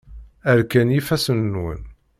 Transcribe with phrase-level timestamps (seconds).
[0.59, 1.81] Rkan yifassen-nwen.